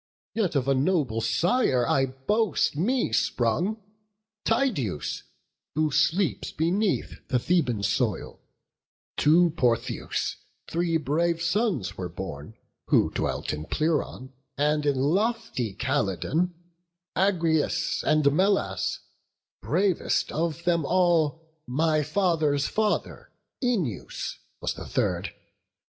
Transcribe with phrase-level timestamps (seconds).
[0.33, 3.77] Yet of a noble sire I boast me sprung,
[4.43, 5.21] Tydeus,
[5.75, 8.39] who sleeps beneath the Theban soil:
[9.17, 10.37] To Portheus
[10.67, 12.55] three brave sons were born,
[12.87, 16.55] who dwelt In Pleuron and in lofty Calydon,
[17.15, 19.01] Agrius, and Melas;
[19.61, 23.29] bravest of them all, My father's father,
[23.63, 25.31] Œneus, was the third.